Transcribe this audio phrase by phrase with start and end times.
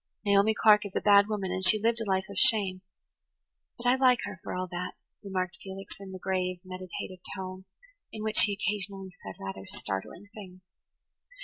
[0.23, 2.81] [Page 99] "Naomi Clark is a bad woman and she lived a life of shame,
[3.77, 7.65] but I like her, for all that," remarked Felix, in the grave, meditative tone
[8.11, 10.61] in which he occasionally said rather startling things.